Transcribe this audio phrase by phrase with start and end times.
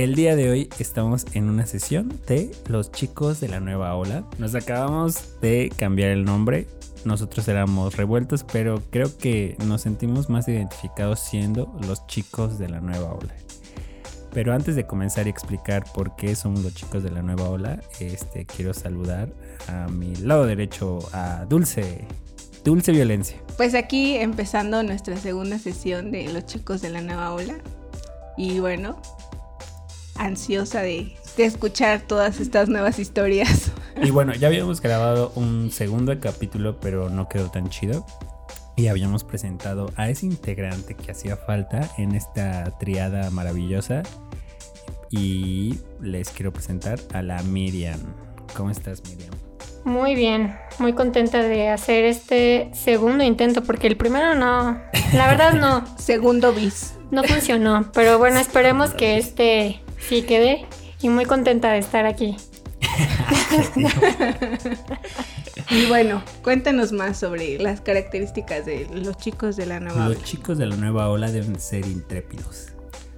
[0.00, 4.24] El día de hoy estamos en una sesión de los chicos de la nueva ola.
[4.38, 6.66] Nos acabamos de cambiar el nombre.
[7.04, 12.80] Nosotros éramos revueltos, pero creo que nos sentimos más identificados siendo los chicos de la
[12.80, 13.34] nueva ola.
[14.32, 17.82] Pero antes de comenzar y explicar por qué somos los chicos de la nueva ola,
[17.98, 19.30] este, quiero saludar
[19.68, 22.06] a mi lado derecho a Dulce.
[22.64, 23.36] Dulce Violencia.
[23.58, 27.58] Pues aquí empezando nuestra segunda sesión de los chicos de la nueva ola.
[28.38, 28.98] Y bueno,
[30.20, 33.72] ansiosa de, de escuchar todas estas nuevas historias.
[34.02, 38.06] Y bueno, ya habíamos grabado un segundo capítulo, pero no quedó tan chido.
[38.76, 44.02] Y habíamos presentado a ese integrante que hacía falta en esta triada maravillosa.
[45.10, 48.00] Y les quiero presentar a la Miriam.
[48.56, 49.32] ¿Cómo estás, Miriam?
[49.84, 54.78] Muy bien, muy contenta de hacer este segundo intento porque el primero no,
[55.14, 56.94] la verdad no, Segundo bis.
[57.10, 60.66] no funcionó, pero bueno, esperemos que este sí quede
[61.00, 62.36] y muy contenta de estar aquí.
[65.70, 70.58] Y bueno, cuéntanos más sobre las características de los chicos de la nueva Los chicos
[70.58, 72.68] de la nueva ola deben ser intrépidos.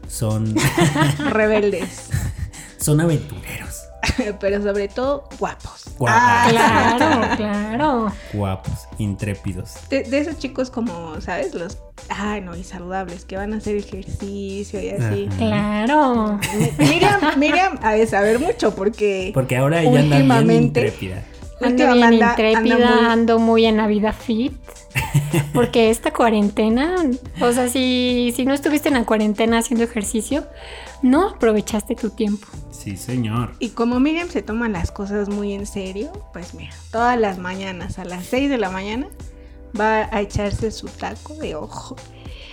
[0.06, 1.14] Son, ola.
[1.30, 2.10] Rebeldes.
[2.78, 3.81] son aventureros.
[4.40, 5.84] Pero sobre todo guapos.
[5.98, 6.18] Guapos.
[6.20, 8.12] Ah, Claro, claro.
[8.32, 9.74] Guapos, intrépidos.
[9.90, 11.54] De, de esos chicos como, ¿sabes?
[11.54, 15.28] Los, ay no, y saludables, que van a hacer ejercicio y así.
[15.28, 15.36] Ajá.
[15.38, 16.40] Claro.
[16.78, 21.22] Miriam, Miriam ha de saber mucho porque Porque ahora ella anda bien intrépida.
[21.60, 24.52] Ando bien anda- intrépida, anda muy- ando muy en la vida fit.
[25.54, 26.96] Porque esta cuarentena,
[27.40, 30.44] o sea, si, si no estuviste en la cuarentena haciendo ejercicio,
[31.02, 32.46] no aprovechaste tu tiempo.
[32.82, 33.52] Sí, señor.
[33.60, 37.98] Y como Miriam se toma las cosas muy en serio, pues mira, todas las mañanas
[37.98, 39.08] a las 6 de la mañana
[39.78, 41.96] va a echarse su taco de ojo.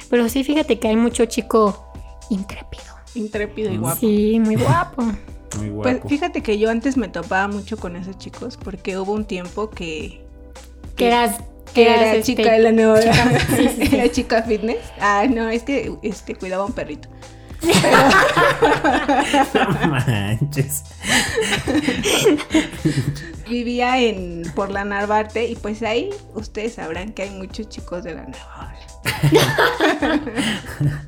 [0.10, 1.92] Pero sí, fíjate que hay mucho chico
[2.30, 2.84] intrépido.
[3.16, 3.82] Intrépido y Mm.
[3.82, 4.00] guapo.
[4.00, 5.02] Sí, muy guapo.
[5.04, 6.10] Muy Pues guapo.
[6.10, 10.24] fíjate que yo antes me topaba mucho con esos chicos porque hubo un tiempo que,
[10.96, 11.38] Que eras,
[11.74, 13.96] que eras, era este, chica de la nueva chica- sí, sí, sí.
[13.96, 14.78] era chica fitness.
[15.00, 17.10] Ah, no, es que este cuidaba a un perrito.
[19.54, 20.84] No manches.
[23.50, 28.14] Vivía en por la Narvarte y pues ahí ustedes sabrán que hay muchos chicos de
[28.16, 28.76] la ola.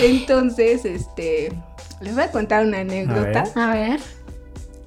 [0.00, 1.52] Entonces, este,
[2.00, 3.44] les voy a contar una anécdota.
[3.44, 3.58] ver.
[3.58, 4.00] A ver.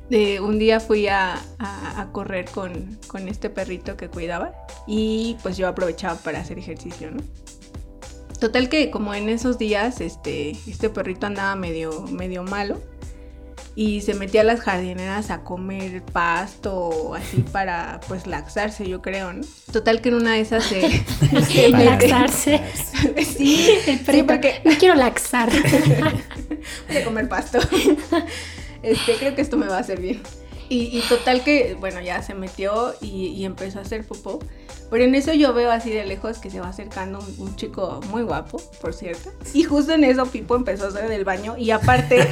[0.09, 4.51] De un día fui a, a- a correr con, con este perrito que cuidaba
[4.85, 7.21] y pues yo aprovechaba para hacer ejercicio, ¿no?
[8.41, 12.81] Total que como en esos días este, este perrito andaba medio, medio malo
[13.75, 19.31] y se metía a las jardineras a comer pasto así para pues laxarse yo creo,
[19.31, 19.43] ¿no?
[19.71, 22.61] Total que en una de esas se, laxarse.
[23.37, 25.51] Sí, El sí, porque No quiero laxar.
[26.87, 27.59] Voy a comer pasto.
[28.81, 30.21] Este, creo que esto me va a hacer bien.
[30.71, 34.39] Y, y total que, bueno, ya se metió y, y empezó a hacer popó.
[34.89, 37.99] Pero en eso yo veo así de lejos que se va acercando un, un chico
[38.09, 39.31] muy guapo, por cierto.
[39.53, 41.57] Y justo en eso Pipo empezó a hacer del baño.
[41.57, 42.25] Y aparte,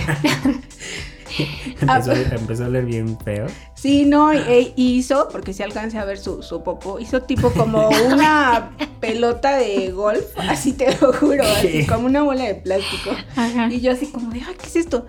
[1.81, 3.45] Empezó, empezó a leer bien feo.
[3.75, 7.89] sí, no, e- hizo, porque si alcancé a ver su, su popó, hizo tipo como
[8.07, 13.11] una pelota de golf, así te lo juro, así como una bola de plástico.
[13.35, 13.67] Ajá.
[13.71, 15.05] Y yo así como de, ay, ¿qué es esto?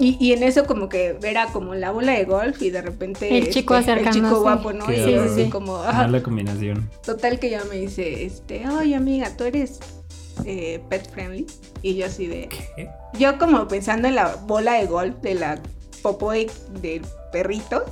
[0.00, 3.36] Y, y en eso como que era como la bola de golf y de repente...
[3.36, 4.28] El chico este, El acercándose.
[4.28, 4.86] chico guapo, ¿no?
[4.86, 5.50] Qué Y sí, así sí.
[5.50, 5.76] como...
[5.76, 6.04] ajá.
[6.04, 6.88] Mala combinación.
[7.04, 9.78] Total que ya me dice, este, oye amiga, tú eres
[10.46, 11.46] eh, pet friendly.
[11.82, 12.48] Y yo así de...
[12.48, 12.88] ¿Qué?
[13.18, 15.60] Yo como pensando en la bola de golf de la
[16.02, 16.50] popó de-
[16.80, 17.84] del perrito.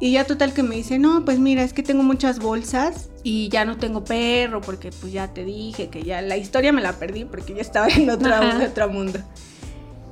[0.00, 3.48] Y ya total que me dice, no, pues mira, es que tengo muchas bolsas y
[3.48, 6.92] ya no tengo perro porque pues ya te dije que ya la historia me la
[6.92, 9.18] perdí porque ya estaba en otro mundo.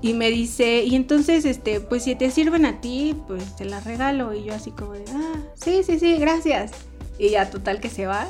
[0.02, 3.84] Y me dice, y entonces, este, pues si te sirven a ti, pues te las
[3.84, 4.34] regalo.
[4.34, 6.72] Y yo así como de, ah, sí, sí, sí, gracias.
[7.18, 8.28] Y ya total que se va.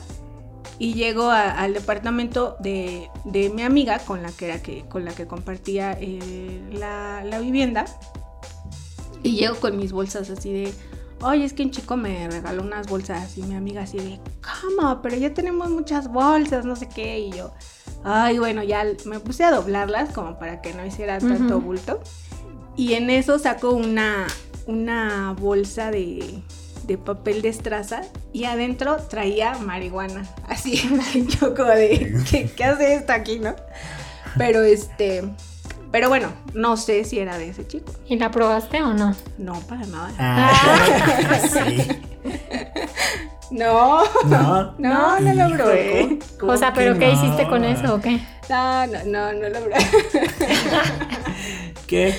[0.78, 5.14] Y llego al departamento de, de mi amiga con la que, era que, con la
[5.14, 7.86] que compartía eh, la, la vivienda.
[9.22, 10.72] Y llego con mis bolsas así de,
[11.22, 14.20] oye, es que un chico me regaló unas bolsas y mi amiga así de,
[14.62, 15.00] ¿cómo?
[15.02, 17.20] Pero ya tenemos muchas bolsas, no sé qué.
[17.20, 17.52] Y yo,
[18.04, 22.00] ay, bueno, ya me puse a doblarlas como para que no hiciera tanto bulto.
[22.76, 24.26] Y en eso saco una,
[24.66, 26.42] una bolsa de,
[26.86, 28.02] de papel de estraza
[28.32, 30.24] y adentro traía marihuana.
[30.48, 30.76] Así,
[31.40, 33.54] yo como de, ¿qué, qué hace esto aquí, no?
[34.36, 35.24] Pero este,
[35.90, 37.90] pero bueno, no sé si era de ese chico.
[38.06, 39.14] ¿Y la probaste o no?
[39.38, 40.12] No, para nada.
[40.18, 41.88] Ah, sí.
[43.50, 44.74] No, No.
[44.78, 46.15] no, no lo probé.
[46.38, 47.12] ¿Cómo O sea, ¿pero qué no?
[47.12, 48.20] hiciste con eso o qué?
[48.48, 49.76] No, no, no, no lo probé.
[51.86, 52.14] ¿Qué?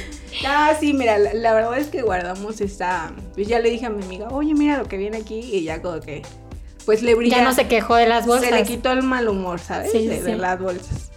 [0.46, 3.12] Ah, sí, mira, la, la verdad es que guardamos esta.
[3.34, 5.40] Pues ya le dije a mi amiga, oye, mira lo que viene aquí.
[5.40, 6.22] Y ya como que.
[6.86, 7.38] Pues le brilla.
[7.38, 8.50] Ya no se quejó de las bolsas.
[8.50, 9.92] Se le quitó el mal humor, ¿sabes?
[9.92, 10.38] Sí, de, sí, de sí.
[10.38, 11.12] las bolsas.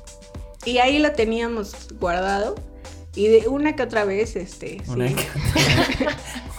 [0.65, 2.57] Y ahí lo teníamos guardado.
[3.17, 4.81] Y de una que otra vez, este.
[4.89, 5.15] Una sí.
[5.15, 6.07] que-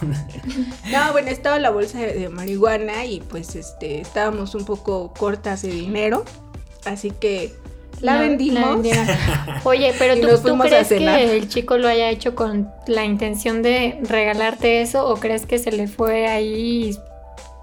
[0.90, 5.62] No, bueno, estaba la bolsa de, de marihuana y pues este estábamos un poco cortas
[5.62, 6.24] de dinero.
[6.84, 7.54] Así que
[8.00, 8.84] la, vendimos.
[9.64, 12.70] Oye, pero tú, nos ¿tú fuimos a crees que el chico lo haya hecho con
[12.86, 16.96] la intención de regalarte eso o crees que se le fue ahí?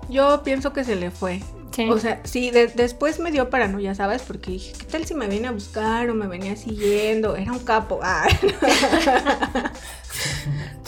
[0.10, 1.42] Yo pienso que se le fue.
[1.76, 1.90] Sí.
[1.90, 4.22] O sea, sí, de- después me dio paranoia, ¿sabes?
[4.24, 7.36] Porque dije, ¿qué tal si me viene a buscar o me venía siguiendo?
[7.36, 8.00] Era un capo.
[8.04, 8.28] Ah.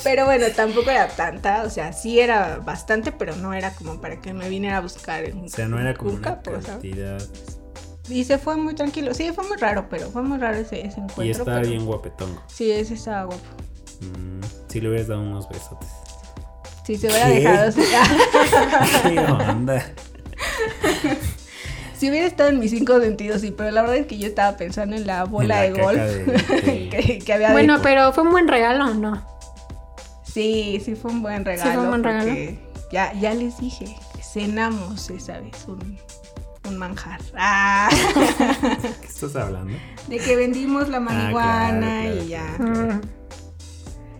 [0.04, 1.64] pero bueno, tampoco era tanta.
[1.64, 5.24] O sea, sí era bastante, pero no era como para que me viniera a buscar.
[5.34, 6.66] un- O sea, no era como un una capo, ¿sabes?
[6.66, 7.22] cantidad.
[8.10, 9.14] Y se fue muy tranquilo.
[9.14, 11.24] Sí, fue muy raro, pero fue muy raro ese, ese encuentro.
[11.24, 12.42] Y estaba pero- bien guapetongo.
[12.48, 13.44] Sí, ese estaba guapo.
[14.02, 15.88] Mm, si le hubieras dado unos besotes.
[16.86, 17.34] Si se hubiera ¿Qué?
[17.36, 17.70] dejado.
[17.70, 17.82] así-
[19.04, 19.86] ¿Qué onda?
[21.98, 24.58] si hubiera estado en mis cinco sentidos, sí, pero la verdad es que yo estaba
[24.58, 26.24] pensando en la bola En de golf caca de-
[26.62, 29.26] de- que, que había bueno, de- pero fue un buen regalo, ¿o ¿no?
[30.24, 31.72] Sí, sí fue un buen regalo.
[31.74, 32.34] fue un buen regalo.
[32.92, 35.98] Ya, ya les dije, cenamos esa vez un,
[36.68, 37.20] un manjar.
[37.38, 37.90] Ah,
[39.02, 39.74] ¿Qué estás hablando?
[40.08, 42.54] de que vendimos la marihuana claro, claro, y ya.
[42.58, 42.94] claro.
[42.96, 43.02] Mm.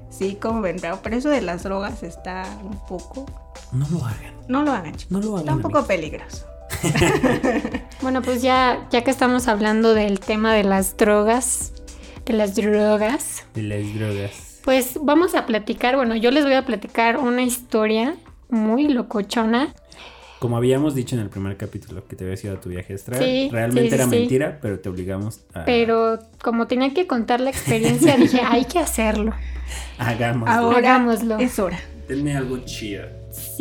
[0.10, 3.26] Sí, como ven, pero pero eso de las drogas está un poco...
[3.72, 4.34] No lo hagan.
[4.48, 5.12] No lo hagan, chicos.
[5.12, 5.40] No lo hagan.
[5.42, 5.88] Está un poco amigos.
[5.88, 6.46] peligroso.
[8.02, 11.72] Bueno, pues ya, ya que estamos hablando del tema de las drogas,
[12.26, 14.60] de las drogas, De las drogas.
[14.64, 18.16] pues vamos a platicar, bueno, yo les voy a platicar una historia
[18.50, 19.74] muy locochona.
[20.40, 23.20] Como habíamos dicho en el primer capítulo que te habías ido a tu viaje astral,
[23.24, 24.10] Sí, realmente sí, era sí.
[24.10, 28.80] mentira, pero te obligamos a Pero como tenía que contar la experiencia, dije, hay que
[28.80, 29.34] hacerlo.
[30.00, 30.52] hagámoslo.
[30.52, 31.38] Ahora Hagámoslo.
[31.38, 31.80] es hora.
[32.08, 33.04] Denme algo chido.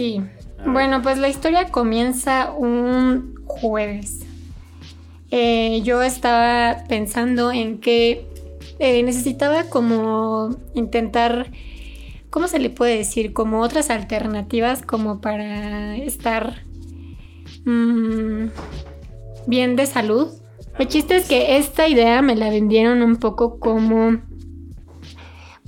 [0.01, 0.23] Sí.
[0.65, 4.21] Bueno, pues la historia comienza un jueves.
[5.31, 8.27] Eh, yo estaba pensando en que
[8.79, 11.51] eh, necesitaba como intentar,
[12.31, 13.35] ¿cómo se le puede decir?
[13.35, 16.65] Como otras alternativas como para estar
[17.67, 18.47] mm,
[19.49, 20.29] bien de salud.
[20.79, 24.17] El chiste es que esta idea me la vendieron un poco como,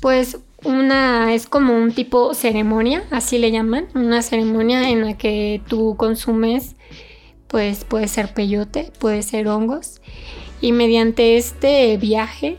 [0.01, 5.61] pues, una, es como un tipo ceremonia, así le llaman, una ceremonia en la que
[5.69, 6.77] tú consumes,
[7.49, 10.01] pues, puede ser peyote, puede ser hongos,
[10.61, 12.59] y mediante este viaje,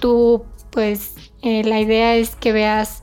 [0.00, 3.02] tú, pues, eh, la idea es que veas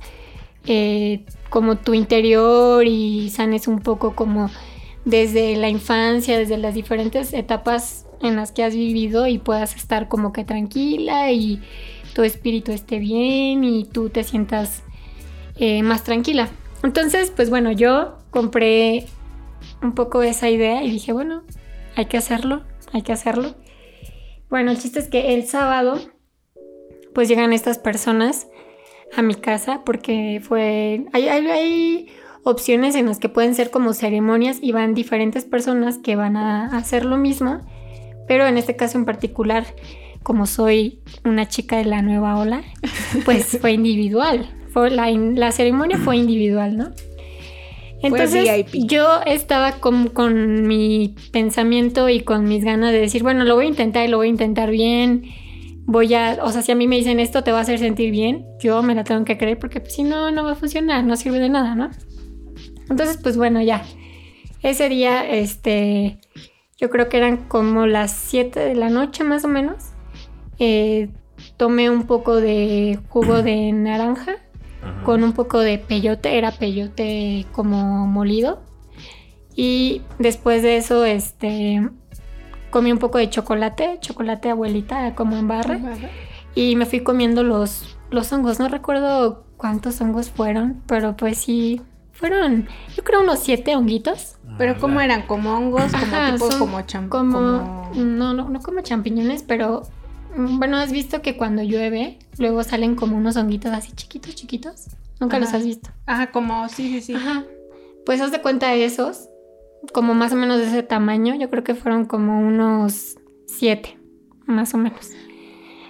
[0.65, 4.49] eh, como tu interior y sanes un poco como
[5.05, 10.07] desde la infancia, desde las diferentes etapas en las que has vivido y puedas estar
[10.07, 11.61] como que tranquila y
[12.15, 14.83] tu espíritu esté bien y tú te sientas
[15.57, 16.47] eh, más tranquila.
[16.81, 19.05] Entonces, pues bueno, yo compré
[19.83, 21.43] un poco esa idea y dije, bueno,
[21.95, 22.63] hay que hacerlo,
[22.93, 23.55] hay que hacerlo.
[24.49, 25.99] Bueno, el chiste es que el sábado,
[27.13, 28.47] pues llegan estas personas
[29.15, 32.07] a mi casa porque fue, hay, hay, hay
[32.43, 36.77] opciones en las que pueden ser como ceremonias y van diferentes personas que van a
[36.77, 37.59] hacer lo mismo,
[38.25, 39.65] pero en este caso en particular,
[40.25, 42.63] como soy una chica de la nueva ola,
[43.25, 44.49] pues fue individual.
[44.71, 46.89] Fue la, la ceremonia fue individual, ¿no?
[48.01, 48.87] Entonces VIP.
[48.89, 53.65] yo estaba con, con mi pensamiento y con mis ganas de decir, bueno, lo voy
[53.65, 55.25] a intentar y lo voy a intentar bien.
[55.85, 58.09] Voy a, o sea, si a mí me dicen esto te va a hacer sentir
[58.09, 61.03] bien, yo me la tengo que creer porque pues, si no, no va a funcionar,
[61.03, 61.91] no sirve de nada, ¿no?
[62.89, 63.83] Entonces, pues bueno, ya.
[64.63, 66.17] Ese día, este,
[66.77, 69.94] yo creo que eran como las 7 de la noche más o menos.
[70.59, 71.09] Eh,
[71.57, 74.35] tomé un poco de jugo de naranja
[74.81, 75.03] Ajá.
[75.03, 78.61] con un poco de peyote, era peyote como molido.
[79.55, 81.87] Y después de eso, este,
[82.71, 85.79] comí un poco de chocolate, chocolate abuelita como en barra.
[86.55, 88.59] Y me fui comiendo los, los hongos.
[88.59, 91.81] No recuerdo cuántos hongos fueron, pero pues sí,
[92.11, 94.37] fueron, yo creo unos siete honguitos.
[94.57, 95.21] Pero ¿cómo Ah, eran?
[95.23, 95.91] ¿Como hongos?
[95.91, 99.83] ¿Como Ajá, tipo como cham- Como, como- no, no, no como champiñones, pero
[100.37, 104.87] bueno, has visto que cuando llueve, luego salen como unos honguitos así chiquitos, chiquitos.
[105.19, 105.89] Nunca los has visto.
[106.05, 107.13] Ajá, como, sí, sí, sí.
[107.15, 107.45] Ajá.
[108.05, 109.29] Pues haz de cuenta de esos,
[109.93, 113.15] como más o menos de ese tamaño, yo creo que fueron como unos
[113.47, 113.97] siete,
[114.45, 115.11] más o menos.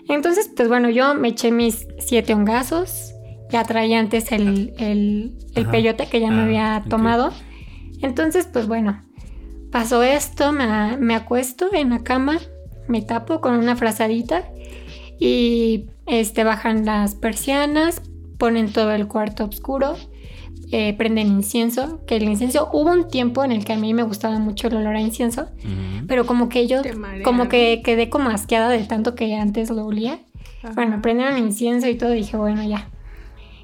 [0.07, 3.13] Entonces, pues bueno, yo me eché mis siete hongazos,
[3.49, 7.31] ya traía antes el, el, peyote que ya me Ah, había tomado.
[8.01, 9.03] Entonces, pues bueno,
[9.71, 12.39] pasó esto, me, me acuesto en la cama,
[12.87, 14.49] me tapo con una frazadita
[15.19, 18.01] y este, bajan las persianas,
[18.37, 19.95] ponen todo el cuarto oscuro,
[20.71, 24.03] eh, prenden incienso, que el incienso, hubo un tiempo en el que a mí me
[24.03, 25.47] gustaba mucho el olor a incienso,
[26.07, 26.81] pero como que yo,
[27.23, 30.19] como que quedé como asqueada de tanto que antes lo olía.
[30.73, 32.89] Bueno, prendieron incienso y todo, dije, bueno, ya.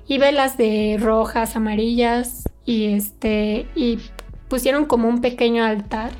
[0.07, 3.97] Y velas de rojas, amarillas, y este, y
[4.47, 6.11] pusieron como un pequeño altar.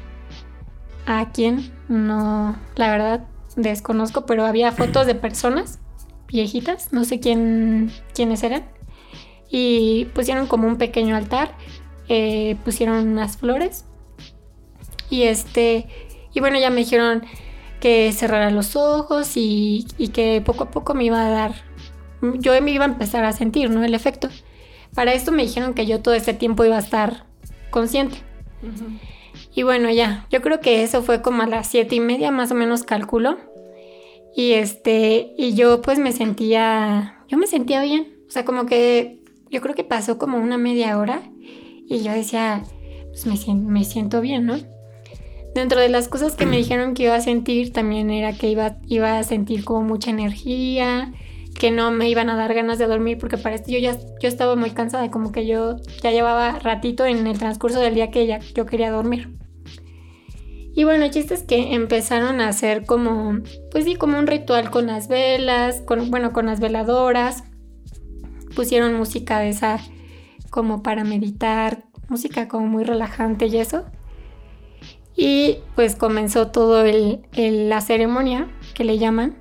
[1.05, 1.71] ¿A quién?
[1.91, 5.79] No, la verdad, desconozco, pero había fotos de personas
[6.25, 8.63] viejitas, no sé quién, quiénes eran.
[9.49, 11.53] Y pusieron como un pequeño altar,
[12.07, 13.83] eh, pusieron unas flores.
[15.09, 15.89] Y este,
[16.33, 17.23] y bueno, ya me dijeron
[17.81, 21.55] que cerrara los ojos y, que poco a poco me iba a dar,
[22.21, 23.83] yo me iba a empezar a sentir, ¿no?
[23.83, 24.29] El efecto.
[24.95, 27.25] Para esto me dijeron que yo todo ese tiempo iba a estar
[27.69, 28.15] consciente.
[29.53, 32.51] Y bueno, ya, yo creo que eso fue como a las siete y media, más
[32.51, 33.37] o menos calculo.
[34.35, 38.15] Y este, y yo pues me sentía, yo me sentía bien.
[38.27, 42.63] O sea, como que yo creo que pasó como una media hora y yo decía,
[43.09, 44.55] pues me, me siento bien, ¿no?
[45.53, 48.77] Dentro de las cosas que me dijeron que iba a sentir también era que iba,
[48.87, 51.11] iba a sentir como mucha energía,
[51.59, 54.29] que no me iban a dar ganas de dormir porque para esto yo ya yo
[54.29, 58.25] estaba muy cansada, como que yo ya llevaba ratito en el transcurso del día que
[58.25, 59.40] ya yo quería dormir.
[60.73, 63.39] Y bueno, el chiste es que empezaron a hacer como,
[63.71, 67.43] pues sí, como un ritual con las velas, con, bueno, con las veladoras.
[68.55, 69.79] Pusieron música de esa
[70.49, 73.85] como para meditar, música como muy relajante y eso.
[75.15, 79.37] Y pues comenzó todo el, la ceremonia que le llaman.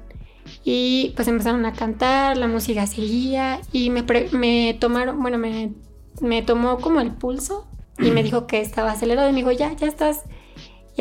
[0.64, 5.74] Y pues empezaron a cantar, la música seguía y me, me tomaron, bueno, me,
[6.20, 7.68] me tomó como el pulso
[7.98, 10.24] y me dijo que estaba acelerado y me dijo, ya, ya estás,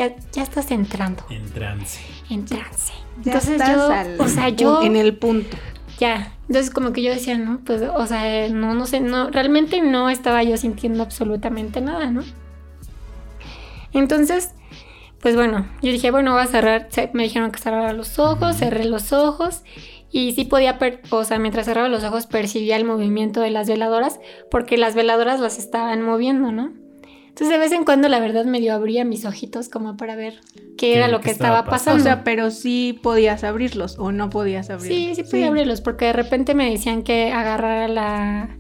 [0.08, 2.00] ya, ya estás entrando En trance.
[2.30, 2.94] en trance.
[3.24, 5.58] Ya Entonces estás yo, al o sea, yo En el punto.
[6.00, 6.34] ya.
[6.48, 10.10] Entonces como que yo decía, no, pues, o sea, no, no sé, no, realmente no
[10.10, 12.24] estaba yo sintiendo absolutamente nada, ¿no?
[13.94, 14.54] Entonces,
[15.22, 18.86] pues bueno, yo dije, bueno, voy a cerrar, me dijeron que cerrara los ojos, cerré
[18.86, 19.64] los ojos
[20.12, 23.68] y sí podía, per- o sea, mientras cerraba los ojos percibía el movimiento de las
[23.68, 26.72] veladoras porque las veladoras las estaban moviendo, ¿no?
[27.40, 30.42] Entonces de vez en cuando la verdad medio abría mis ojitos como para ver
[30.78, 31.98] qué, era ¿Qué- lo que estaba estaba pasando?
[31.98, 32.02] pasando.
[32.02, 35.16] O sea, pero sí podías abrirlos o no podías abrirlos.
[35.16, 38.58] Sí, sí podía abrirlos porque de repente me decían que agarrara la,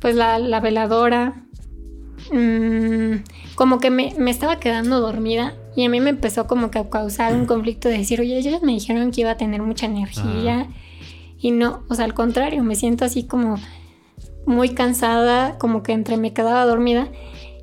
[0.00, 1.44] pues la, la veladora.
[2.32, 3.16] Mm,
[3.54, 6.88] como que me, me estaba quedando dormida y a mí me empezó como que a
[6.88, 10.68] causar un conflicto de decir, oye, ellos me dijeron que iba a tener mucha energía
[11.38, 13.56] y no, o sea, al contrario, me siento así como
[14.46, 17.08] muy cansada, como que entre me quedaba dormida.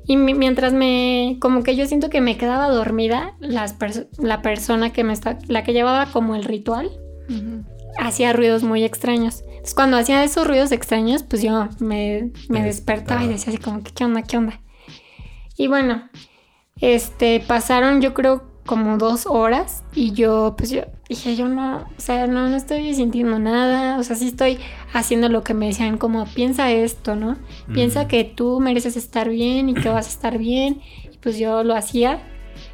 [0.06, 4.42] Y mi- mientras me, como que yo siento que me quedaba dormida, las perso- la
[4.42, 6.90] persona que me está, la que llevaba como el ritual,
[7.98, 9.42] hacía ruidos muy extraños.
[9.46, 13.82] Entonces, cuando hacía esos ruidos extraños, pues yo me, me despertaba y decía así como
[13.82, 14.22] ¿qué onda?
[14.22, 14.60] ¿Qué onda?
[15.56, 16.08] Y bueno,
[16.80, 22.00] este, pasaron yo creo como dos horas y yo, pues yo dije, yo no, o
[22.00, 24.58] sea, no, no estoy sintiendo nada, o sea, sí estoy
[24.92, 27.36] haciendo lo que me decían, como piensa esto, ¿no?
[27.72, 30.80] Piensa que tú mereces estar bien y que vas a estar bien.
[31.12, 32.22] Y pues yo lo hacía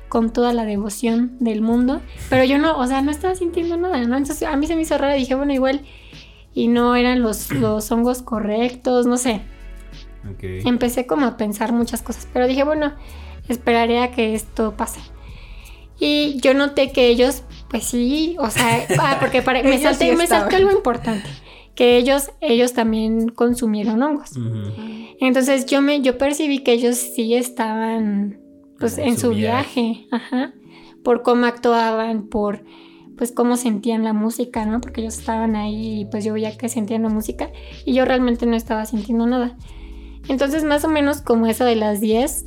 [0.09, 2.00] con toda la devoción del mundo.
[2.28, 4.16] Pero yo no, o sea, no estaba sintiendo nada, ¿no?
[4.16, 5.14] Entonces a mí se me hizo raro.
[5.14, 5.83] Dije, bueno, igual.
[6.55, 9.43] Y no eran los, los hongos correctos, no sé.
[10.31, 10.43] Ok.
[10.66, 12.28] Empecé como a pensar muchas cosas.
[12.33, 12.93] Pero dije, bueno,
[13.49, 15.00] esperaré a que esto pase.
[15.98, 20.16] Y yo noté que ellos, pues sí, o sea, ah, porque para, me, salté, sí
[20.16, 21.28] me salté algo importante.
[21.74, 24.30] Que ellos, ellos también consumieron hongos.
[25.20, 28.40] Entonces yo me, yo percibí que ellos sí estaban
[28.78, 30.52] pues En en su su viaje, ajá,
[31.02, 32.64] por cómo actuaban, por
[33.16, 34.80] pues cómo sentían la música, ¿no?
[34.80, 37.50] Porque ellos estaban ahí y pues yo veía que sentían la música
[37.84, 39.56] y yo realmente no estaba sintiendo nada.
[40.28, 42.46] Entonces más o menos como eso de las 10,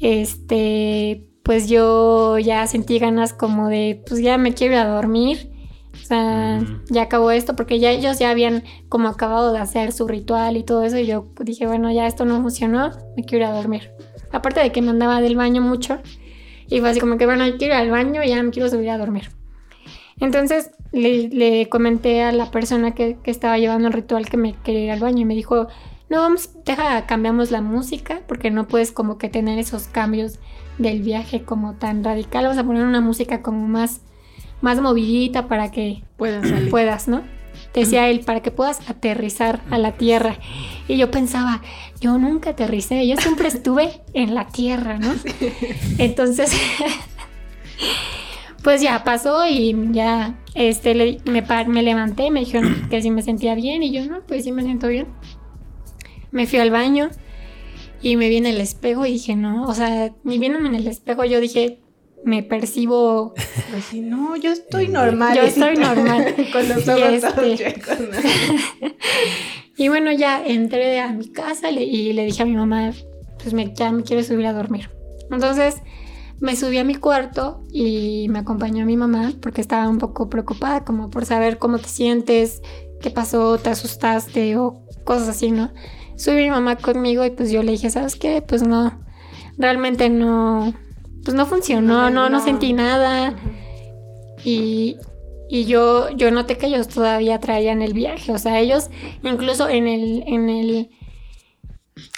[0.00, 5.50] este, pues yo ya sentí ganas como de, pues ya me quiero ir a dormir.
[5.92, 6.60] O sea,
[6.90, 10.64] ya acabó esto porque ya ellos ya habían como acabado de hacer su ritual y
[10.64, 13.90] todo eso y yo dije, bueno, ya esto no funcionó, me quiero ir a dormir.
[14.32, 16.00] Aparte de que me andaba del baño mucho
[16.68, 18.90] y fue así como que, bueno, quiero ir al baño y ya me quiero subir
[18.90, 19.30] a dormir.
[20.18, 24.54] Entonces le, le comenté a la persona que, que estaba llevando el ritual que me
[24.62, 25.68] quería ir al baño y me dijo,
[26.08, 30.38] no, vamos, deja, cambiamos la música porque no puedes como que tener esos cambios
[30.78, 32.44] del viaje como tan radical.
[32.44, 34.00] Vamos a poner una música como más,
[34.60, 36.70] más movidita para que Puedan salir.
[36.70, 37.22] puedas, ¿no?
[37.72, 40.36] Decía él, para que puedas aterrizar a la tierra.
[40.88, 41.60] Y yo pensaba,
[42.00, 45.12] yo nunca aterricé, yo siempre estuve en la tierra, ¿no?
[45.98, 46.52] Entonces,
[48.62, 53.10] pues ya pasó y ya este, le- me, par- me levanté, me dijeron que si
[53.10, 55.06] me sentía bien y yo no, pues sí me siento bien.
[56.30, 57.10] Me fui al baño
[58.04, 60.86] y me vi en el espejo y dije, no, o sea, ni viéndome en el
[60.86, 61.80] espejo yo dije,
[62.24, 63.34] me percibo,
[63.70, 65.36] Pues sí, no, yo estoy normal.
[65.36, 66.34] Yo estoy normal.
[66.52, 68.88] Con los Y ojos este- chuecos, ¿no?
[69.76, 72.92] Y bueno, ya entré a mi casa y le dije a mi mamá,
[73.42, 74.90] pues me, ya me quiero subir a dormir.
[75.30, 75.76] Entonces
[76.40, 80.84] me subí a mi cuarto y me acompañó mi mamá porque estaba un poco preocupada
[80.84, 82.62] como por saber cómo te sientes,
[83.00, 85.72] qué pasó, te asustaste o cosas así, ¿no?
[86.16, 88.42] Subí mi mamá conmigo y pues yo le dije, ¿sabes qué?
[88.42, 89.00] Pues no,
[89.58, 90.72] realmente no,
[91.24, 92.40] pues no funcionó, no, no, No.
[92.44, 93.34] sentí nada.
[94.44, 94.96] Y,
[95.48, 98.32] y yo, yo noté que ellos todavía traían el viaje.
[98.32, 98.90] O sea, ellos
[99.22, 100.90] incluso en el, en el,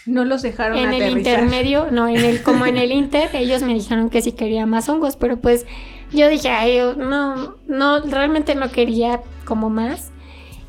[0.06, 3.74] No los dejaron en el intermedio, no, en el, como en el inter, ellos me
[3.74, 5.66] dijeron que sí quería más hongos, pero pues
[6.12, 10.10] yo dije, ay, yo no, no, realmente no quería como más.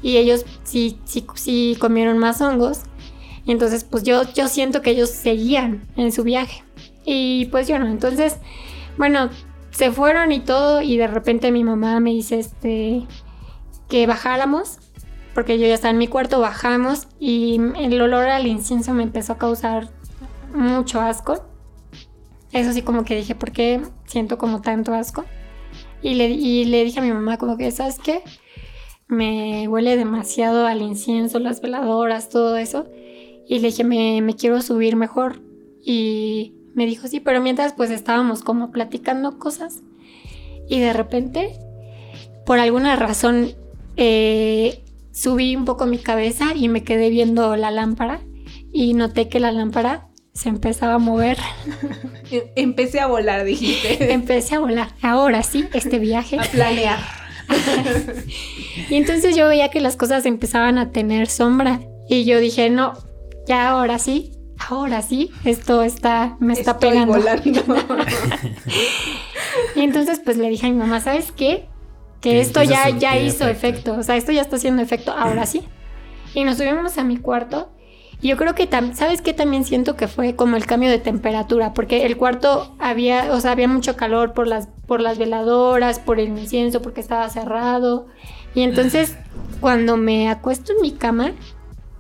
[0.04, 2.82] Y ellos sí, sí, sí comieron más hongos.
[3.48, 6.64] Entonces, pues yo, yo siento que ellos seguían en su viaje.
[7.06, 7.88] Y pues yo no.
[7.88, 8.38] Entonces,
[8.98, 9.30] bueno,
[9.72, 10.82] se fueron y todo.
[10.82, 13.08] Y de repente mi mamá me dice este
[13.90, 14.80] que bajáramos.
[15.34, 17.08] Porque yo ya estaba en mi cuarto, bajamos.
[17.20, 19.90] Y el olor al incienso me empezó a causar
[20.54, 21.46] mucho asco.
[22.52, 25.26] Eso sí, como que dije, ¿por qué siento como tanto asco?
[26.02, 28.24] Y le, y le dije a mi mamá, como que, ¿sabes qué?
[29.08, 32.88] Me huele demasiado al incienso, las veladoras, todo eso.
[33.48, 35.42] Y le dije, me, me quiero subir mejor.
[35.84, 39.82] Y me dijo, sí, pero mientras pues estábamos como platicando cosas.
[40.70, 41.58] Y de repente,
[42.46, 43.52] por alguna razón,
[43.96, 48.20] eh, subí un poco mi cabeza y me quedé viendo la lámpara.
[48.74, 51.38] Y noté que la lámpara se empezaba a mover.
[52.32, 54.12] E- Empecé a volar, dijiste.
[54.14, 54.90] Empecé a volar.
[55.02, 56.38] Ahora sí, este viaje.
[56.40, 57.00] a planear.
[58.90, 61.82] Y entonces yo veía que las cosas empezaban a tener sombra.
[62.10, 62.94] Y yo dije, no,
[63.48, 64.32] ya ahora sí,
[64.70, 67.14] ahora sí, esto está, me está Estoy pegando.
[67.14, 67.76] volando.
[69.76, 71.68] Y entonces pues le dije a mi mamá, ¿sabes qué?
[72.22, 73.92] Que esto ya, ya hizo efecto.
[73.92, 73.94] efecto.
[74.00, 75.64] O sea, esto ya está haciendo efecto, ahora sí.
[76.34, 77.70] Y nos subimos a mi cuarto.
[78.20, 79.34] Y yo creo que, ¿sabes qué?
[79.34, 83.52] También siento que fue como el cambio de temperatura, porque el cuarto había, o sea,
[83.52, 88.08] había mucho calor por las, por las veladoras, por el incienso, porque estaba cerrado.
[88.56, 89.16] Y entonces,
[89.60, 91.34] cuando me acuesto en mi cama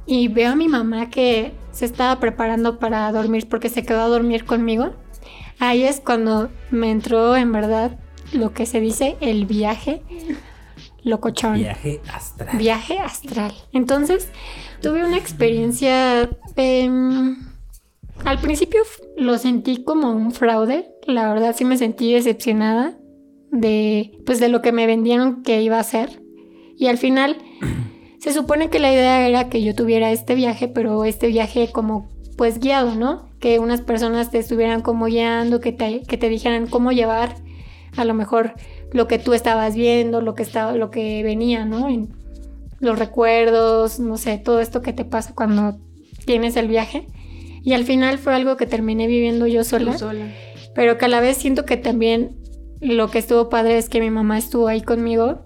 [0.07, 4.07] y veo a mi mamá que se estaba preparando para dormir, porque se quedó a
[4.07, 4.93] dormir conmigo,
[5.59, 7.99] ahí es cuando me entró en verdad
[8.33, 10.01] lo que se dice el viaje
[11.03, 11.55] locochón.
[11.55, 12.57] Viaje astral.
[12.57, 13.53] Viaje astral.
[13.73, 14.29] Entonces,
[14.81, 16.29] tuve una experiencia.
[16.55, 17.37] em,
[18.25, 18.81] al principio
[19.17, 20.89] lo sentí como un fraude.
[21.05, 22.97] La verdad, sí me sentí decepcionada
[23.51, 26.21] de, pues, de lo que me vendieron que iba a ser.
[26.77, 27.37] Y al final,
[28.19, 32.07] se supone que la idea era que yo tuviera este viaje, pero este viaje como,
[32.37, 33.29] pues, guiado, ¿no?
[33.39, 37.35] Que unas personas te estuvieran como guiando, que te, que te dijeran cómo llevar
[37.95, 38.53] a lo mejor
[38.93, 41.89] lo que tú estabas viendo, lo que estaba, lo que venía, ¿no?
[41.89, 42.09] En
[42.79, 45.77] los recuerdos, no sé, todo esto que te pasa cuando
[46.25, 47.07] tienes el viaje.
[47.63, 50.25] Y al final fue algo que terminé viviendo yo sola, Tú sola.
[50.73, 52.37] pero que a la vez siento que también
[52.79, 55.41] lo que estuvo padre es que mi mamá estuvo ahí conmigo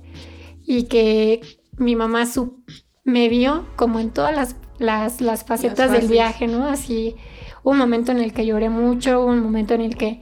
[0.65, 1.39] y que
[1.77, 2.63] mi mamá su-
[3.03, 6.67] me vio como en todas las, las, las facetas del viaje, ¿no?
[6.67, 7.15] Así,
[7.63, 10.21] un momento en el que lloré mucho, un momento en el que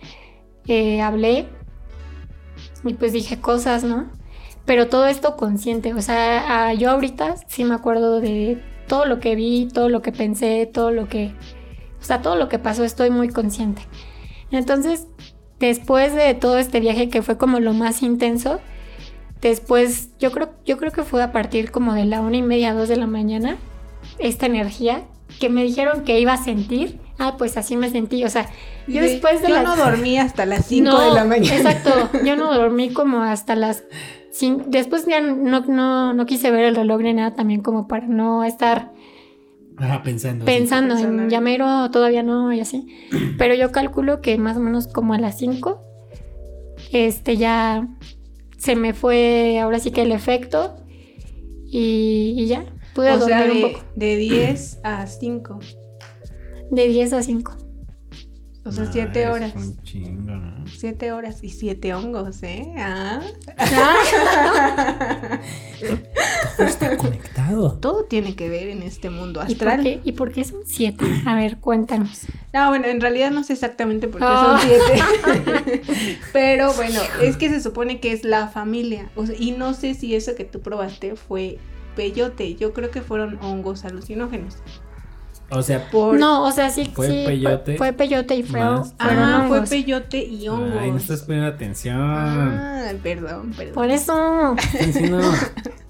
[0.67, 1.47] eh, hablé
[2.83, 4.09] y pues dije cosas, ¿no?
[4.65, 9.19] Pero todo esto consciente, o sea, a- yo ahorita sí me acuerdo de todo lo
[9.19, 11.33] que vi, todo lo que pensé, todo lo que,
[11.99, 13.81] o sea, todo lo que pasó, estoy muy consciente.
[14.51, 15.07] Entonces,
[15.59, 18.59] después de todo este viaje que fue como lo más intenso,
[19.41, 22.73] después yo creo, yo creo que fue a partir como de la una y media,
[22.73, 23.57] dos de la mañana,
[24.17, 25.03] esta energía
[25.39, 26.99] que me dijeron que iba a sentir.
[27.21, 28.49] Ah, pues así me sentí, o sea,
[28.87, 31.55] yo después de yo las- no dormí hasta las 5 no, de la mañana.
[31.57, 31.91] Exacto,
[32.25, 33.83] yo no dormí como hasta las
[34.31, 38.07] cin- Después ya no, no, no quise ver el reloj ni nada también como para
[38.07, 38.93] no estar
[39.81, 40.43] Ah, pensando.
[40.45, 42.87] pensando Pensando en en- llamero todavía no y así.
[43.37, 45.81] Pero yo calculo que más o menos como a las 5
[46.93, 47.87] este ya
[48.59, 50.75] se me fue ahora sí que el efecto
[51.71, 53.85] y, y ya pude o dormir sea, un de, poco.
[53.95, 55.59] de 10 a 5.
[56.71, 57.57] De 10 a 5.
[58.65, 59.55] O sea, Ah, 7 eso horas.
[59.55, 60.65] un chingo, ¿no?
[60.67, 62.71] 7 horas y 7 hongos, ¿eh?
[62.77, 63.21] Ah.
[66.57, 67.79] Todo está conectado.
[67.79, 69.83] Todo tiene que ver en este mundo ¿Y por, astral.
[69.83, 71.03] qué, ¿Y por qué son 7?
[71.25, 72.25] A ver, cuéntanos.
[72.53, 74.57] No, bueno, en realidad no sé exactamente por qué Oh.
[74.57, 75.81] son siete.
[76.33, 79.09] Pero bueno, es que se supone que es la familia.
[79.15, 81.59] O sea, y no sé si eso que tú probaste fue
[81.95, 82.55] peyote.
[82.55, 84.57] Yo creo que fueron hongos alucinógenos.
[85.51, 86.19] O sea, Por...
[86.19, 90.23] No, o sea, sí, Fue sí, peyote Fue, peyote y fue, más- Ah, fue peyote
[90.23, 90.77] y hongos.
[90.79, 91.97] ay, no estás poniendo atención.
[91.99, 93.73] Ah, perdón, perdón.
[93.73, 94.55] Por eso.
[94.75, 95.21] Atención, no.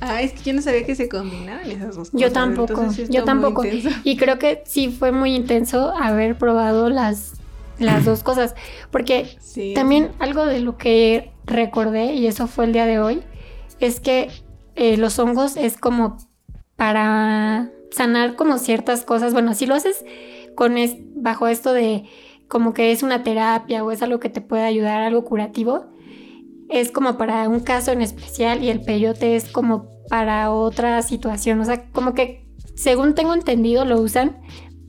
[0.00, 2.20] Ah, es que yo no sabía que se combinaban esas dos cosas.
[2.20, 3.62] Yo tampoco, sí yo tampoco.
[4.04, 7.34] Y creo que sí fue muy intenso haber probado las,
[7.78, 8.54] las dos cosas.
[8.90, 9.72] Porque Sí.
[9.74, 13.22] también algo de lo que recordé, y eso fue el día de hoy,
[13.80, 14.28] es que
[14.76, 16.18] eh, los hongos es como
[16.76, 19.32] para sanar como ciertas cosas.
[19.32, 20.04] Bueno, si lo haces
[20.54, 22.04] con es, bajo esto de
[22.48, 25.86] como que es una terapia o es algo que te puede ayudar, algo curativo,
[26.68, 31.60] es como para un caso en especial y el peyote es como para otra situación.
[31.60, 34.38] O sea, como que según tengo entendido lo usan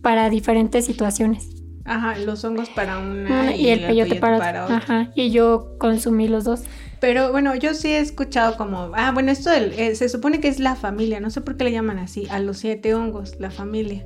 [0.01, 1.49] para diferentes situaciones.
[1.85, 4.77] Ajá, los hongos para una y, el peyote, para, otra.
[4.77, 6.61] Ajá, y yo consumí los dos.
[7.01, 10.49] Pero bueno, yo sí he escuchado como, ah, bueno, esto del- eh, se supone que
[10.49, 13.49] es la familia, no sé por qué le llaman así, a los siete hongos, la
[13.49, 14.05] familia.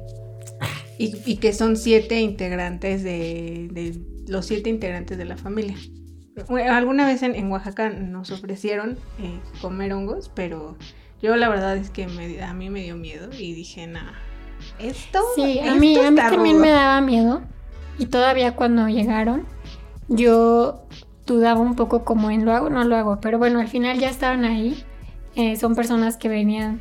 [0.98, 5.76] Y, y que son siete integrantes de, de los siete integrantes de la familia.
[6.50, 10.76] Bueno, Alguna vez en, en Oaxaca nos ofrecieron eh, comer hongos, pero
[11.22, 14.12] yo la verdad es que me- a mí me dio miedo y dije, nah,
[14.80, 16.62] esto, Sí, a esto mí, a mí también rudo".
[16.66, 17.42] me daba miedo.
[18.00, 19.46] Y todavía cuando llegaron,
[20.08, 20.86] yo
[21.28, 23.20] dudaba un poco como en lo hago o no lo hago.
[23.22, 24.84] Pero bueno, al final ya estaban ahí.
[25.36, 26.80] Eh, son personas que venían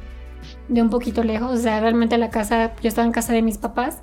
[0.68, 1.50] de un poquito lejos.
[1.52, 4.02] O sea, realmente la casa, yo estaba en casa de mis papás.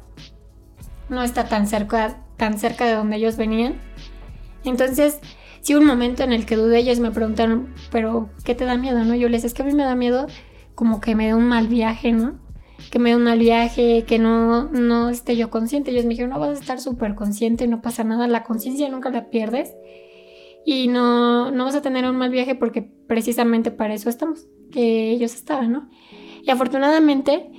[1.09, 3.75] No está tan cerca, tan cerca de donde ellos venían.
[4.63, 5.19] Entonces,
[5.69, 6.79] sí un momento en el que dudé.
[6.79, 9.05] Ellos me preguntaron, ¿pero qué te da miedo?
[9.05, 9.13] ¿No?
[9.13, 10.25] Yo les es que a mí me da miedo
[10.73, 12.39] como que me dé un mal viaje, ¿no?
[12.89, 15.91] que me dé un mal viaje, que no, no esté yo consciente.
[15.91, 19.11] Ellos me dijeron, no vas a estar súper consciente, no pasa nada, la conciencia nunca
[19.11, 19.75] la pierdes
[20.65, 25.11] y no, no vas a tener un mal viaje porque precisamente para eso estamos, que
[25.11, 25.89] ellos estaban, ¿no?
[26.41, 27.51] Y afortunadamente,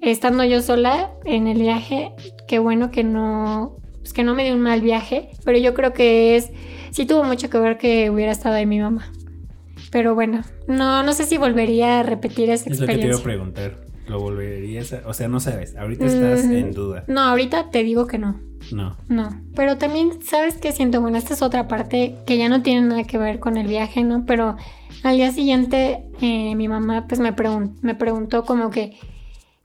[0.00, 2.14] estando yo sola en el viaje,
[2.48, 5.92] qué bueno que no, pues que no me dio un mal viaje, pero yo creo
[5.92, 6.50] que es,
[6.98, 9.08] sí tuvo mucho que ver que hubiera estado ahí mi mamá.
[9.92, 13.14] Pero bueno, no, no sé si volvería a repetir esa Es lo que te iba
[13.14, 13.24] a experiencia.
[13.24, 13.86] preguntar.
[14.08, 15.02] ¿Lo volverías a.?
[15.06, 15.76] O sea, no sabes.
[15.76, 17.04] Ahorita estás Mm, en duda.
[17.06, 18.40] No, ahorita te digo que no.
[18.72, 18.96] No.
[19.08, 19.40] No.
[19.54, 21.00] Pero también, ¿sabes qué siento?
[21.00, 24.02] Bueno, esta es otra parte que ya no tiene nada que ver con el viaje,
[24.02, 24.24] ¿no?
[24.26, 24.56] Pero
[25.04, 28.98] al día siguiente eh, mi mamá pues me, pregun- me preguntó como que,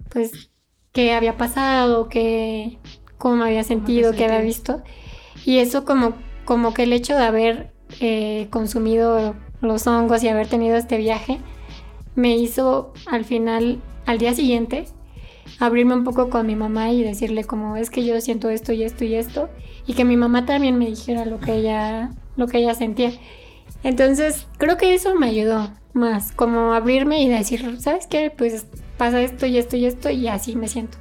[0.09, 0.49] pues,
[0.91, 2.77] qué había pasado, qué,
[3.17, 4.83] cómo me había sentido, qué había visto.
[5.45, 6.13] Y eso como,
[6.45, 11.39] como que el hecho de haber eh, consumido los hongos y haber tenido este viaje
[12.15, 14.85] me hizo al final, al día siguiente,
[15.59, 18.83] abrirme un poco con mi mamá y decirle como es que yo siento esto y
[18.83, 19.49] esto y esto
[19.85, 23.11] y que mi mamá también me dijera lo que ella lo que ella sentía.
[23.83, 28.31] Entonces, creo que eso me ayudó más, como abrirme y decir, ¿sabes qué?
[28.35, 28.65] Pues
[28.97, 30.97] pasa esto y esto y esto y así me siento.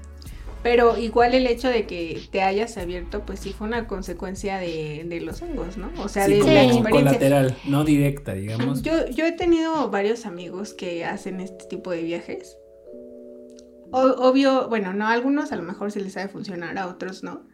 [0.63, 5.05] Pero igual el hecho de que te hayas abierto, pues sí fue una consecuencia de,
[5.09, 5.91] de los hongos, ¿no?
[5.99, 6.91] O sea, Sí, de como la experiencia.
[7.01, 8.83] colateral, no directa, digamos.
[8.83, 12.57] Yo, yo he tenido varios amigos que hacen este tipo de viajes.
[13.91, 17.23] O- obvio, bueno, no, a algunos a lo mejor sí les sabe funcionar, a otros
[17.25, 17.47] no.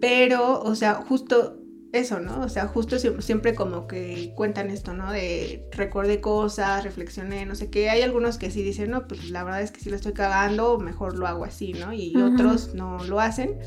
[0.00, 1.59] Pero, o sea, justo
[1.92, 2.42] eso, ¿no?
[2.42, 5.10] O sea, justo siempre, como que cuentan esto, ¿no?
[5.10, 7.90] De recordé cosas, reflexioné, no sé qué.
[7.90, 10.78] Hay algunos que sí dicen, no, pues la verdad es que sí lo estoy cagando,
[10.78, 11.92] mejor lo hago así, ¿no?
[11.92, 13.58] Y otros no lo hacen,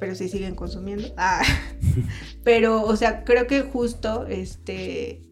[0.00, 1.08] pero sí siguen consumiendo.
[1.16, 1.42] Ah.
[2.44, 5.22] Pero, o sea, creo que justo este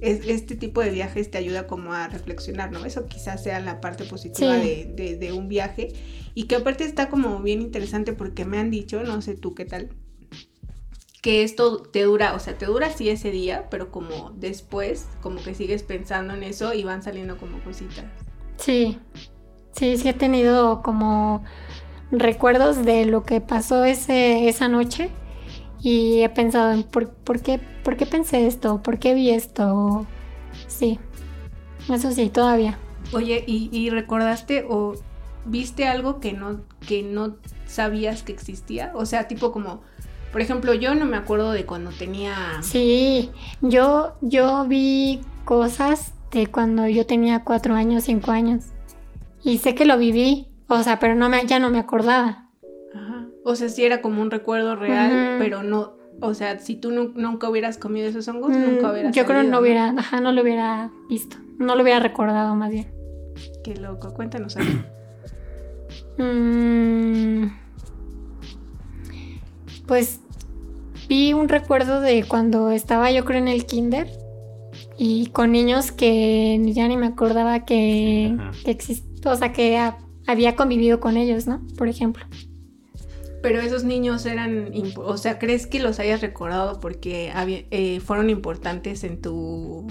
[0.00, 2.84] es- este tipo de viajes te ayuda como a reflexionar, ¿no?
[2.84, 4.68] Eso quizás sea la parte positiva Sí.
[4.68, 5.92] de, de- de un viaje
[6.34, 9.64] y que aparte está como bien interesante porque me han dicho, no sé tú qué
[9.64, 9.90] tal,
[11.24, 15.42] que esto te dura, o sea, te dura sí ese día, pero como después, como
[15.42, 18.04] que sigues pensando en eso y van saliendo como cositas.
[18.58, 18.98] Sí,
[19.72, 21.42] sí, sí he tenido como
[22.10, 25.08] recuerdos de lo que pasó ese, esa noche
[25.80, 30.06] y he pensado en por, por qué, por qué pensé esto, por qué vi esto.
[30.66, 30.98] Sí,
[31.90, 32.78] eso sí, todavía.
[33.14, 34.92] Oye, ¿y, y recordaste o
[35.46, 38.92] viste algo que no, que no sabías que existía?
[38.94, 39.80] O sea, tipo como,
[40.34, 42.34] por ejemplo, yo no me acuerdo de cuando tenía...
[42.60, 43.30] Sí,
[43.62, 48.64] yo, yo vi cosas de cuando yo tenía cuatro años, cinco años.
[49.44, 52.48] Y sé que lo viví, o sea, pero no me, ya no me acordaba.
[52.92, 53.26] Ajá.
[53.44, 57.12] O sea, sí era como un recuerdo real, pero no, o sea, si tú nu-
[57.14, 60.32] nunca hubieras comido esos hongos, Mm, nunca hubieras yo creo sabido, no hubiera, ajá, no
[60.32, 62.92] lo hubiera visto, no lo hubiera recordado más bien.
[63.62, 64.80] Qué loco, cuéntanos algo.
[66.18, 67.46] Mm,
[69.86, 70.20] pues
[71.08, 74.08] vi un recuerdo de cuando estaba yo creo en el kinder
[74.98, 79.98] y con niños que ya ni me acordaba que, que existía, o sea, que ha-
[80.26, 81.62] había convivido con ellos, ¿no?
[81.76, 82.24] Por ejemplo.
[83.42, 88.30] Pero esos niños eran, o sea, ¿crees que los hayas recordado porque había- eh, fueron
[88.30, 89.86] importantes en tu,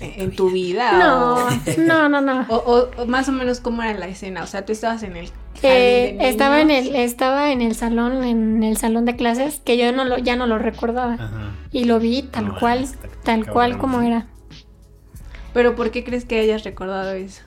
[0.00, 0.92] en tu vida?
[0.98, 2.46] No, O, no, no, no.
[2.48, 5.16] o- o- o más o menos cómo era la escena, o sea, tú estabas en
[5.16, 5.30] el
[5.62, 9.92] Eh, estaba en el estaba en el salón en el salón de clases que yo
[9.92, 11.52] no lo ya no lo recordaba Ajá.
[11.70, 14.26] y lo vi tal No, cual está tal cual como era
[15.52, 17.42] Pero ¿por qué crees que hayas recordado eso?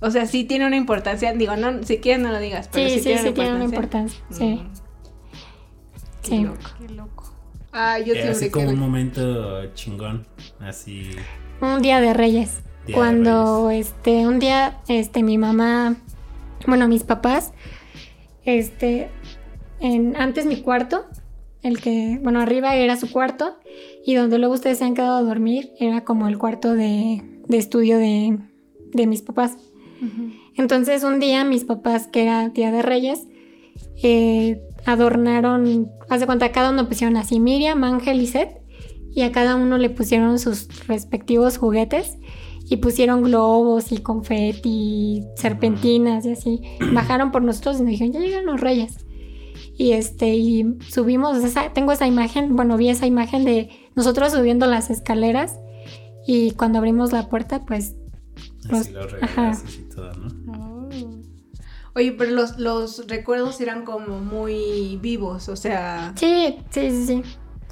[0.00, 2.94] O sea, sí tiene una importancia, digo, no, si quieres no lo digas, pero sí
[2.94, 4.18] sí, sí tiene, sí una tiene una importancia.
[4.20, 4.72] importancia sí Mm,
[6.22, 6.40] qué Sí.
[6.42, 7.11] loco, qué loco.
[7.72, 10.26] Ah, yo Era así como un momento chingón.
[10.60, 11.10] Así.
[11.60, 15.96] un día de Reyes Día de cuando este un día este mi mamá
[16.66, 17.52] bueno mis papás
[18.44, 19.08] este
[19.80, 21.06] en antes mi cuarto
[21.62, 23.56] el que bueno arriba era su cuarto
[24.04, 27.56] y donde luego ustedes se han quedado a dormir era como el cuarto de, de
[27.56, 28.38] estudio de,
[28.92, 29.56] de mis papás
[30.56, 33.28] entonces un día mis papás que era día de Reyes
[34.02, 38.58] eh, adornaron haz de cuenta cada uno pusieron así Miriam Ángel y Seth
[39.14, 42.16] y a cada uno le pusieron sus respectivos juguetes
[42.68, 46.60] y pusieron globos y confeti, serpentinas y así.
[46.94, 49.04] Bajaron por nosotros y nos dijeron, ya llegan los reyes.
[49.76, 54.66] Y este, y subimos, esa, tengo esa imagen, bueno, vi esa imagen de nosotros subiendo
[54.66, 55.58] las escaleras
[56.26, 57.96] y cuando abrimos la puerta, pues,
[58.70, 60.71] Así Los- los regalos y todo, ¿no?
[61.94, 67.22] Oye, pero los, los recuerdos eran como muy vivos, o sea, sí, sí, sí, sí.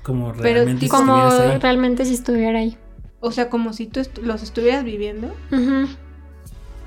[0.03, 1.59] Como realmente Como ahí.
[1.59, 2.77] realmente si estuviera ahí.
[3.21, 5.35] o sea, como si tú los estuvieras viviendo,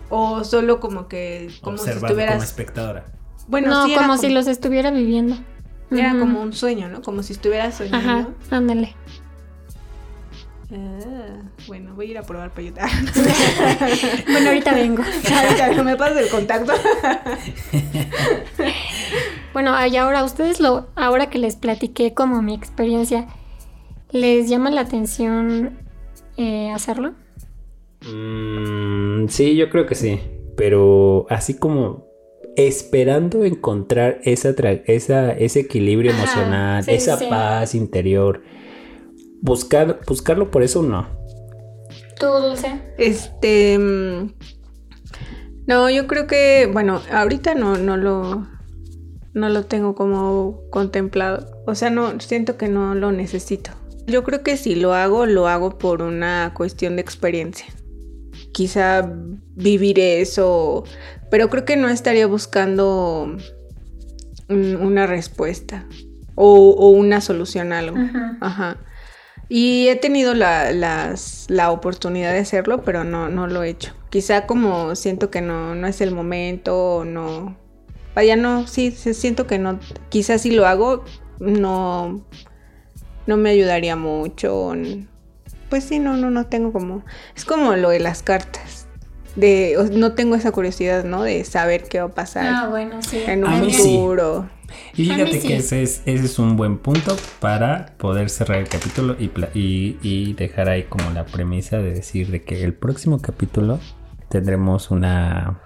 [0.10, 3.06] o solo como que, como si observando estuvieras, como espectadora.
[3.48, 5.36] bueno, no, sí, era como si los estuviera viviendo.
[5.91, 7.02] era como un sueño, ¿no?
[7.02, 8.34] Como si estuvieras Ajá, soñando.
[8.52, 8.96] ándale.
[10.71, 12.88] Ah, bueno, voy a ir a probar payuta.
[14.32, 15.04] Bueno, ahorita vengo.
[15.04, 16.73] Ahorita me pasas el contacto.
[19.54, 23.28] Bueno, y ahora ustedes lo, ahora que les platiqué como mi experiencia,
[24.12, 25.78] ¿les llama la atención
[26.38, 27.13] eh, hacerlo?
[28.02, 30.19] Mm, sí, yo creo que sí.
[30.58, 32.08] Pero así como
[32.56, 37.26] esperando encontrar esa, tra- esa ese equilibrio Ajá, emocional, sí, esa sí.
[37.30, 38.41] paz interior.
[39.43, 41.06] Buscar, buscarlo por eso no.
[42.17, 42.82] ¿Tú, Dulce?
[42.97, 43.77] Este.
[43.77, 44.34] mm,
[45.67, 46.69] No, yo creo que.
[46.71, 48.47] Bueno, ahorita no, no lo.
[49.34, 51.62] No lo tengo como contemplado.
[51.67, 53.71] O sea, no, siento que no lo necesito.
[54.08, 57.65] Yo creo que si lo hago, lo hago por una cuestión de experiencia.
[58.53, 59.12] Quizá
[59.56, 60.86] vivir eso.
[61.29, 63.36] Pero creo que no estaría buscando
[64.47, 65.86] una respuesta.
[66.36, 67.97] O, o una solución a algo.
[67.97, 68.38] Ajá.
[68.39, 68.77] Ajá.
[69.56, 73.94] Y he tenido la, las- la oportunidad de hacerlo, pero no, no lo he hecho.
[74.10, 77.56] Quizá como siento que no, no es el momento, o no.
[78.16, 79.80] Vaya, no, sí, sí, siento que no.
[80.10, 81.06] Quizás si lo hago,
[81.39, 82.26] no.
[83.28, 84.74] No me ayudaría mucho.
[85.70, 87.06] Pues sí, no, no, no tengo como.
[87.36, 88.88] Es como lo de las cartas.
[89.36, 91.22] De, o- no tengo esa curiosidad, ¿no?
[91.22, 93.22] De saber qué va a pasar Ah, bueno, sí.
[93.28, 94.50] en un futuro.
[94.96, 95.48] Y fíjate sí.
[95.48, 99.50] que ese es, ese es un buen punto para poder cerrar el capítulo y, pla-
[99.54, 103.80] y, y dejar ahí como la premisa de decir de que el próximo capítulo
[104.30, 105.60] tendremos una,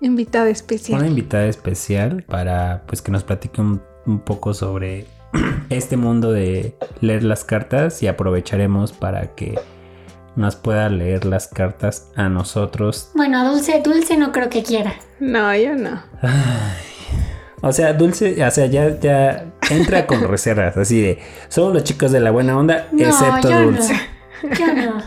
[0.00, 0.98] Invitada especial.
[1.00, 5.06] una invitada especial para pues que nos platique un, un poco sobre
[5.70, 9.58] este mundo de leer las cartas y aprovecharemos para que
[10.34, 13.10] nos pueda leer las cartas a nosotros.
[13.14, 14.94] Bueno, a Dulce, Dulce no creo que quiera.
[15.20, 16.02] No, yo no.
[17.62, 22.12] O sea, Dulce, o sea, ya, ya entra con reservas, así de, somos los chicos
[22.12, 23.94] de la buena onda, No, excepto yo Dulce.
[24.42, 24.54] no.
[24.58, 25.02] Yo no,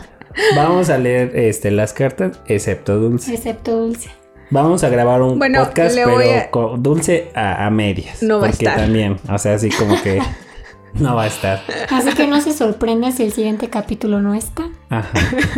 [0.56, 3.34] Vamos a leer este, las cartas, excepto Dulce.
[3.34, 4.10] excepto Dulce.
[4.50, 8.22] Vamos a grabar un Bueno, podcast, pero a- con Dulce a, a medias.
[8.22, 8.80] No va a porque estar.
[8.80, 10.20] también, o sea, así como que
[10.94, 11.60] no va a estar.
[11.90, 14.68] Así que no se sorprenda si el siguiente capítulo no está.
[14.88, 15.10] Ajá,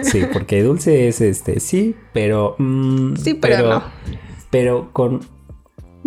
[0.03, 2.55] sí, porque Dulce es este, sí, pero...
[2.59, 3.83] mm, Sí, pero no.
[4.51, 5.21] Pero con...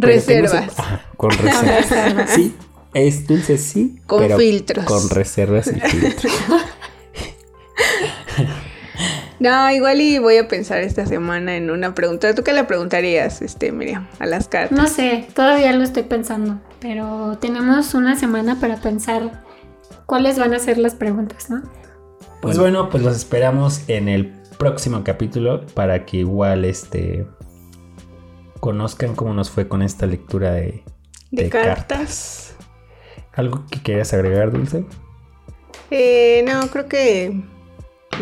[0.01, 0.79] se- Reservas.
[0.79, 2.29] ajá, con reservas.
[2.31, 2.55] Sí,
[2.93, 3.97] es Dulce, sí.
[4.07, 4.85] Con pero filtros.
[4.85, 6.33] Con reservas y filtros.
[9.39, 12.35] No, igual y voy a pensar esta semana en una pregunta.
[12.35, 14.77] ¿Tú qué le preguntarías, este, Miriam, a las cartas?
[14.77, 19.43] No sé, todavía lo estoy pensando, pero tenemos una semana para pensar
[20.05, 21.63] cuáles van a ser las preguntas, ¿no?
[22.39, 24.27] Pues bueno, pues los esperamos en el
[24.59, 27.25] próximo capítulo para que igual este
[28.61, 30.83] conozcan cómo nos fue con esta lectura de
[31.31, 32.55] De, De cartas.
[33.33, 34.85] ¿Algo que quieras agregar, Dulce?
[35.89, 37.41] Eh, no, creo que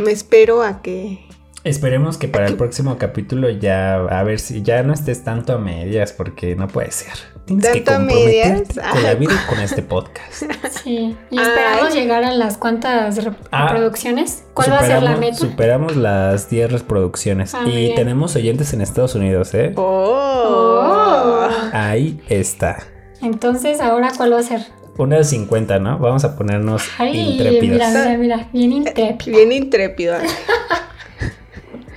[0.02, 1.29] me espero a que.
[1.70, 5.58] Esperemos que para el próximo capítulo ya, a ver si ya no estés tanto a
[5.60, 7.14] medias, porque no puede ser.
[7.46, 8.92] Tienes que ¿Tanto a comprometerte medias?
[8.92, 10.44] con la vida y con este podcast.
[10.84, 11.16] Sí.
[11.30, 12.00] Y esperamos Ay.
[12.02, 13.20] llegar a las cuantas
[13.52, 14.46] Ah, reproducciones.
[14.54, 15.36] ¿Cuál va a ser la meta?
[15.36, 17.54] Superamos las 10 reproducciones.
[17.54, 17.96] Ah, y bien.
[17.96, 19.74] tenemos oyentes en Estados Unidos, ¿eh?
[19.76, 21.48] Oh.
[21.74, 22.78] Ahí está.
[23.22, 24.62] Entonces, ahora cuál va a ser?
[24.98, 26.00] Unas 50, ¿no?
[26.00, 27.78] Vamos a ponernos Ay, intrépidos.
[27.78, 29.38] mira, mira, mira, bien intrépido.
[29.38, 30.16] Bien intrépido.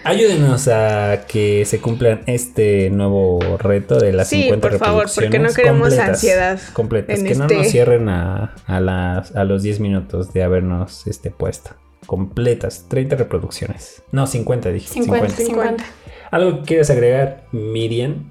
[0.04, 5.30] Ayúdenos a que se cumplan este nuevo reto de las Sí, 50 por favor, reproducciones.
[5.30, 9.36] porque no queremos completas, ansiedad Completas, en que no este- nos cierren a, a las,
[9.36, 11.70] a los 10 minutos de habernos este, puesto.
[12.06, 14.02] Completas, 30 reproducciones.
[14.10, 14.88] No, 50 dije.
[14.88, 15.84] 50, 50.
[15.84, 15.84] 50.
[16.32, 18.28] ¿Algo que quieras agregar, Miriam?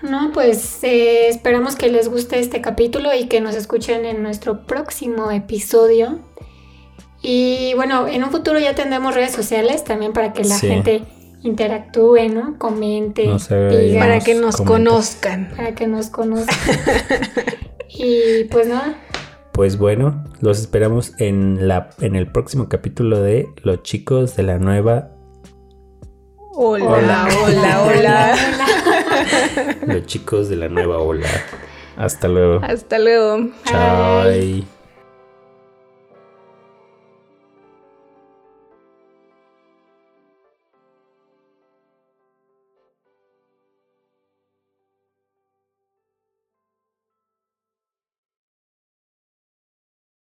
[0.00, 4.64] No, pues eh, esperamos que les guste este capítulo y que nos escuchen en nuestro
[4.64, 6.20] próximo episodio.
[7.22, 10.68] Y bueno, en un futuro ya tendremos redes sociales también para que la Sí.
[10.68, 11.02] gente
[11.42, 12.56] interactúe, ¿no?
[12.58, 14.00] Comente, Nos diga.
[14.00, 14.72] Para que nos Comenta.
[14.90, 15.52] conozcan.
[15.56, 16.56] para que nos conozcan.
[17.88, 18.94] y pues nada,
[19.52, 24.58] Pues bueno, los esperamos en, la, en el próximo capítulo de Los chicos de la
[24.58, 25.10] nueva.
[26.60, 27.28] Hola, Hola.
[27.44, 28.36] hola, hola.
[29.86, 31.28] Los chicos de la nueva ola.
[31.96, 32.60] Hasta luego.
[32.64, 33.48] Hasta luego.
[33.64, 34.77] Chao.